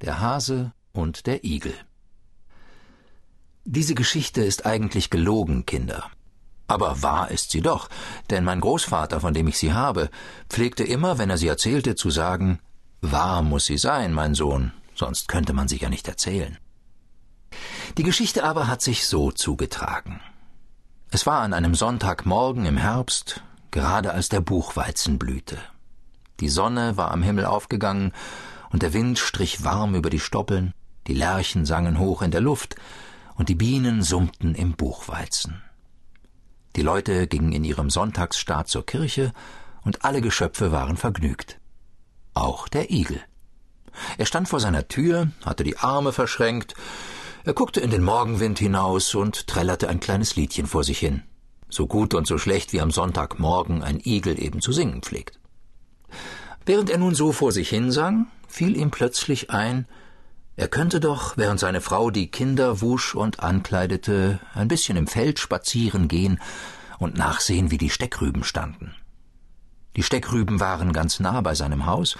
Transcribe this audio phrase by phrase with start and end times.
[0.00, 1.74] Der Hase und der Igel.
[3.64, 6.10] Diese Geschichte ist eigentlich gelogen, Kinder.
[6.68, 7.88] Aber wahr ist sie doch,
[8.30, 10.10] denn mein Großvater, von dem ich sie habe,
[10.48, 12.60] pflegte immer, wenn er sie erzählte, zu sagen
[13.00, 16.58] Wahr muss sie sein, mein Sohn, sonst könnte man sie ja nicht erzählen.
[17.96, 20.20] Die Geschichte aber hat sich so zugetragen.
[21.10, 25.58] Es war an einem Sonntagmorgen im Herbst, gerade als der Buchweizen blühte.
[26.40, 28.12] Die Sonne war am Himmel aufgegangen,
[28.70, 30.74] und der Wind strich warm über die Stoppeln,
[31.06, 32.76] die Lerchen sangen hoch in der Luft,
[33.34, 35.62] und die Bienen summten im Buchweizen.
[36.76, 39.32] Die Leute gingen in ihrem Sonntagsstaat zur Kirche,
[39.82, 41.58] und alle Geschöpfe waren vergnügt.
[42.34, 43.20] Auch der Igel.
[44.18, 46.74] Er stand vor seiner Tür, hatte die Arme verschränkt,
[47.44, 51.22] er guckte in den Morgenwind hinaus und trällerte ein kleines Liedchen vor sich hin,
[51.68, 55.40] so gut und so schlecht wie am Sonntagmorgen ein Igel eben zu singen pflegt.
[56.66, 58.26] Während er nun so vor sich hinsang,
[58.58, 59.86] fiel ihm plötzlich ein,
[60.56, 65.38] er könnte doch, während seine Frau die Kinder wusch und ankleidete, ein bisschen im Feld
[65.38, 66.40] spazieren gehen
[66.98, 68.96] und nachsehen, wie die Steckrüben standen.
[69.94, 72.16] Die Steckrüben waren ganz nah bei seinem Haus,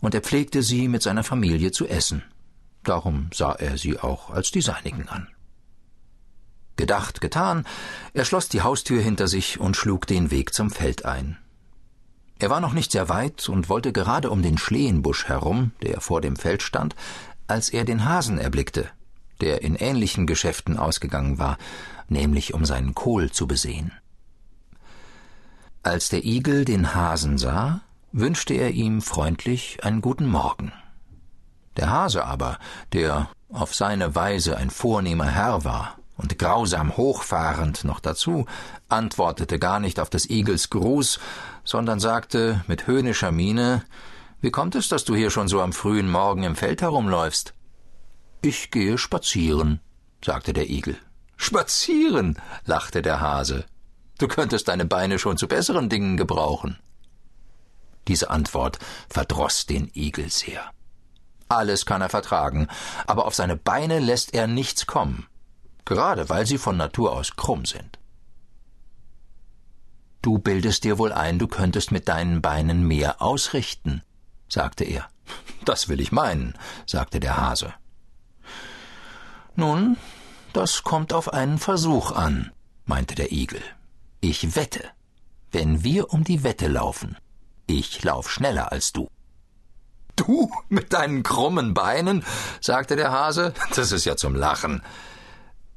[0.00, 2.22] und er pflegte sie mit seiner Familie zu essen.
[2.84, 5.26] Darum sah er sie auch als die seinigen an.
[6.76, 7.66] Gedacht, getan,
[8.12, 11.36] er schloss die Haustür hinter sich und schlug den Weg zum Feld ein.
[12.44, 16.20] Er war noch nicht sehr weit und wollte gerade um den Schlehenbusch herum, der vor
[16.20, 16.94] dem Feld stand,
[17.46, 18.90] als er den Hasen erblickte,
[19.40, 21.56] der in ähnlichen Geschäften ausgegangen war,
[22.10, 23.92] nämlich um seinen Kohl zu besehen.
[25.82, 27.80] Als der Igel den Hasen sah,
[28.12, 30.70] wünschte er ihm freundlich einen guten Morgen.
[31.78, 32.58] Der Hase aber,
[32.92, 38.46] der auf seine Weise ein vornehmer Herr war und grausam hochfahrend noch dazu,
[38.88, 41.18] antwortete gar nicht auf des Igels Gruß,
[41.64, 43.84] sondern sagte mit höhnischer Miene
[44.40, 47.54] Wie kommt es, dass du hier schon so am frühen Morgen im Feld herumläufst?
[48.42, 49.80] Ich gehe spazieren,
[50.24, 50.96] sagte der Igel.
[51.36, 53.64] Spazieren, lachte der Hase.
[54.18, 56.78] Du könntest deine Beine schon zu besseren Dingen gebrauchen.
[58.06, 60.70] Diese Antwort verdroß den Igel sehr.
[61.48, 62.68] Alles kann er vertragen,
[63.06, 65.26] aber auf seine Beine lässt er nichts kommen,
[65.84, 67.98] gerade weil sie von Natur aus krumm sind.
[70.22, 74.02] Du bildest dir wohl ein, du könntest mit deinen Beinen mehr ausrichten,
[74.48, 75.08] sagte er.
[75.64, 77.72] Das will ich meinen, sagte der Hase.
[79.56, 79.96] Nun,
[80.52, 82.52] das kommt auf einen Versuch an,
[82.84, 83.62] meinte der Igel.
[84.20, 84.84] Ich wette,
[85.52, 87.16] wenn wir um die Wette laufen,
[87.66, 89.08] ich lauf schneller als du.
[90.16, 92.24] Du mit deinen krummen Beinen?
[92.60, 93.52] sagte der Hase.
[93.74, 94.82] Das ist ja zum Lachen.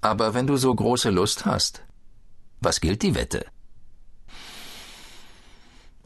[0.00, 1.82] Aber wenn du so große Lust hast,
[2.60, 3.44] was gilt die Wette?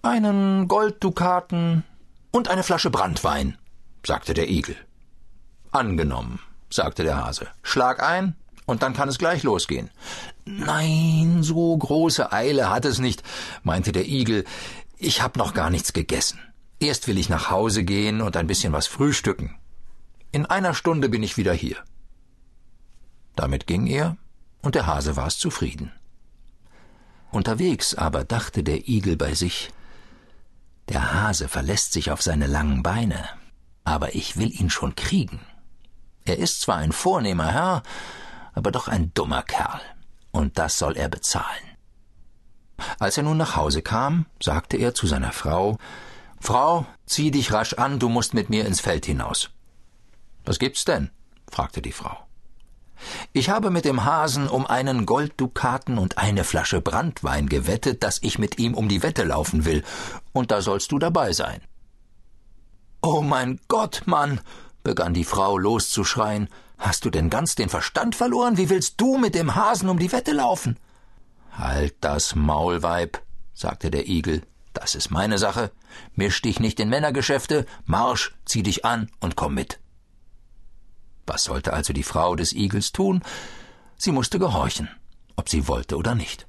[0.03, 1.84] Einen Golddukaten
[2.30, 3.58] und eine Flasche Brandwein,
[4.04, 4.76] sagte der Igel.
[5.70, 7.48] Angenommen, sagte der Hase.
[7.62, 8.34] Schlag ein,
[8.66, 9.91] und dann kann es gleich losgehen.
[10.44, 13.22] Nein, so große Eile hat es nicht,
[13.62, 14.44] meinte der Igel.
[14.98, 16.41] Ich hab noch gar nichts gegessen.
[16.80, 19.56] Erst will ich nach Hause gehen und ein bisschen was frühstücken.
[20.32, 21.76] In einer Stunde bin ich wieder hier.
[23.42, 24.16] Damit ging er,
[24.60, 25.91] und der Hase war es zufrieden.
[27.32, 29.70] Unterwegs aber dachte der Igel bei sich,
[30.88, 33.28] der Hase verlässt sich auf seine langen Beine,
[33.82, 35.41] aber ich will ihn schon kriegen.
[36.25, 37.82] Er ist zwar ein vornehmer Herr,
[38.54, 39.80] aber doch ein dummer Kerl,
[40.30, 41.66] und das soll er bezahlen.
[43.00, 45.78] Als er nun nach Hause kam, sagte er zu seiner Frau,
[46.38, 49.50] Frau, zieh dich rasch an, du musst mit mir ins Feld hinaus.
[50.44, 51.10] Was gibt's denn?
[51.50, 52.28] fragte die Frau.
[53.32, 58.38] Ich habe mit dem Hasen um einen Golddukaten und eine Flasche Brandwein gewettet, dass ich
[58.38, 59.82] mit ihm um die Wette laufen will,
[60.32, 61.60] und da sollst du dabei sein.
[63.03, 64.41] Oh mein Gott, Mann,
[64.84, 66.48] begann die Frau loszuschreien,
[66.78, 68.56] hast du denn ganz den Verstand verloren?
[68.56, 70.78] Wie willst du mit dem Hasen um die Wette laufen?
[71.53, 73.20] Halt das Maul, Weib,
[73.54, 74.42] sagte der Igel.
[74.72, 75.70] Das ist meine Sache.
[76.14, 77.66] Misch dich nicht in Männergeschäfte.
[77.84, 79.80] Marsch, zieh dich an und komm mit.
[81.27, 83.22] Was sollte also die Frau des Igels tun?
[83.97, 84.89] Sie musste gehorchen,
[85.36, 86.47] ob sie wollte oder nicht.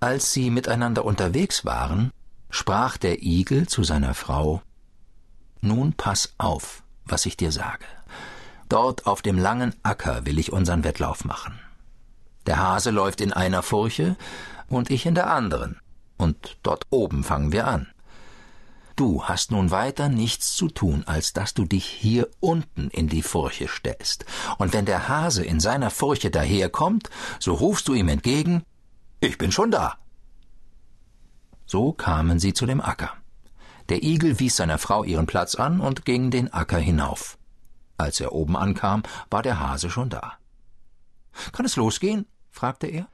[0.00, 2.10] Als sie miteinander unterwegs waren,
[2.50, 4.62] sprach der Igel zu seiner Frau
[5.60, 7.84] Nun pass auf, was ich dir sage.
[8.68, 11.60] Dort auf dem langen Acker will ich unseren Wettlauf machen.
[12.46, 14.16] Der Hase läuft in einer Furche
[14.68, 15.78] und ich in der anderen
[16.16, 17.91] und dort oben fangen wir an.
[18.96, 23.22] Du hast nun weiter nichts zu tun, als dass du dich hier unten in die
[23.22, 24.24] Furche stellst.
[24.58, 27.08] Und wenn der Hase in seiner Furche daherkommt,
[27.38, 28.64] so rufst du ihm entgegen,
[29.20, 29.96] ich bin schon da.
[31.64, 33.12] So kamen sie zu dem Acker.
[33.88, 37.38] Der Igel wies seiner Frau ihren Platz an und ging den Acker hinauf.
[37.96, 40.34] Als er oben ankam, war der Hase schon da.
[41.52, 42.26] Kann es losgehen?
[42.50, 43.08] fragte er.